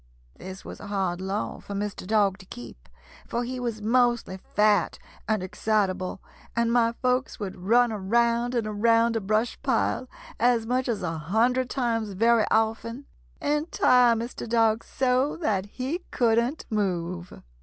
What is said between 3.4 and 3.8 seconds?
he